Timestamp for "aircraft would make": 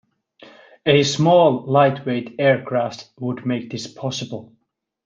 2.39-3.69